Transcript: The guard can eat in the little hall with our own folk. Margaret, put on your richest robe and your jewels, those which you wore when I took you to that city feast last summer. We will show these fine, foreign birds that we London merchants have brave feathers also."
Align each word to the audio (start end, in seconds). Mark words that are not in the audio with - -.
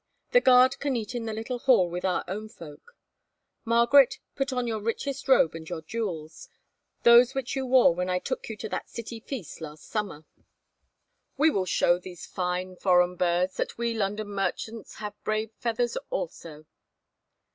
The 0.31 0.41
guard 0.41 0.79
can 0.79 0.95
eat 0.95 1.13
in 1.13 1.25
the 1.25 1.31
little 1.33 1.59
hall 1.59 1.87
with 1.87 2.03
our 2.03 2.23
own 2.27 2.49
folk. 2.49 2.97
Margaret, 3.63 4.17
put 4.35 4.51
on 4.51 4.65
your 4.65 4.79
richest 4.81 5.27
robe 5.27 5.53
and 5.53 5.69
your 5.69 5.83
jewels, 5.83 6.49
those 7.03 7.35
which 7.35 7.55
you 7.55 7.67
wore 7.67 7.93
when 7.93 8.09
I 8.09 8.17
took 8.17 8.49
you 8.49 8.57
to 8.57 8.69
that 8.69 8.89
city 8.89 9.19
feast 9.19 9.61
last 9.61 9.85
summer. 9.85 10.25
We 11.37 11.51
will 11.51 11.67
show 11.67 11.99
these 11.99 12.25
fine, 12.25 12.77
foreign 12.77 13.15
birds 13.15 13.57
that 13.57 13.77
we 13.77 13.93
London 13.93 14.29
merchants 14.29 14.95
have 14.95 15.23
brave 15.23 15.51
feathers 15.59 15.95
also." 16.09 16.65